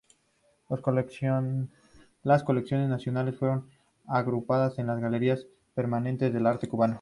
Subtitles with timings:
[2.23, 3.69] Las colecciones nacionales fueron
[4.07, 6.89] agrupadas en las Galerías permanentes de arte cubano.